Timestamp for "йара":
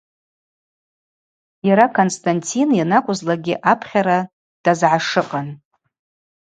1.67-1.87